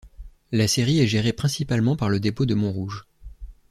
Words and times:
La 0.51 0.67
série 0.67 0.97
est 0.99 1.05
gérée 1.05 1.31
principalement 1.31 1.95
par 1.95 2.09
le 2.09 2.19
dépôt 2.19 2.47
de 2.47 2.55
Montrouge. 2.55 3.05